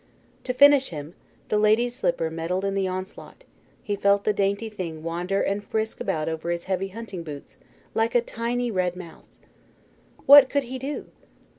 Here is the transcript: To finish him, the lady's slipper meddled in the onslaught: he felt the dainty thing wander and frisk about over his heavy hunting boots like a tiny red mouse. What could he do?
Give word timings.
To 0.45 0.53
finish 0.55 0.89
him, 0.89 1.13
the 1.49 1.59
lady's 1.59 1.93
slipper 1.95 2.31
meddled 2.31 2.65
in 2.65 2.73
the 2.73 2.87
onslaught: 2.87 3.43
he 3.83 3.95
felt 3.95 4.23
the 4.23 4.33
dainty 4.33 4.67
thing 4.67 5.03
wander 5.03 5.43
and 5.43 5.63
frisk 5.63 5.99
about 6.01 6.27
over 6.27 6.49
his 6.49 6.63
heavy 6.63 6.87
hunting 6.87 7.21
boots 7.21 7.57
like 7.93 8.15
a 8.15 8.21
tiny 8.21 8.71
red 8.71 8.95
mouse. 8.95 9.37
What 10.25 10.49
could 10.49 10.63
he 10.63 10.79
do? 10.79 11.11